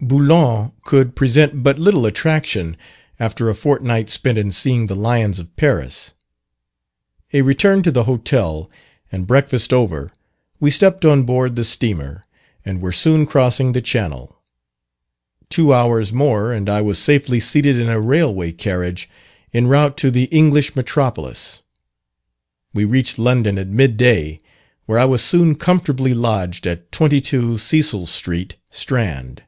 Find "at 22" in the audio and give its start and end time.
26.68-27.58